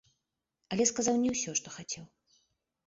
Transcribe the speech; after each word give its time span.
Але 0.75 0.83
сказаў 0.91 1.15
не 1.27 1.37
ўсё, 1.37 1.51
што 1.61 1.67
хацеў. 1.77 2.03